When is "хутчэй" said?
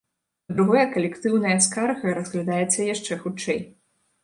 3.23-3.65